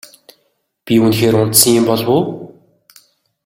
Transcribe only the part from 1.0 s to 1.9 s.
үнэхээр унтсан юм